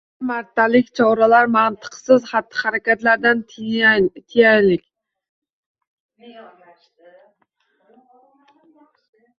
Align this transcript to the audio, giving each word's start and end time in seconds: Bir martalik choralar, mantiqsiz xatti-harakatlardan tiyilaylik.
Bir 0.21 0.27
martalik 0.27 0.87
choralar, 0.99 1.49
mantiqsiz 1.55 2.25
xatti-harakatlardan 2.31 3.45
tiyilaylik. 3.51 4.83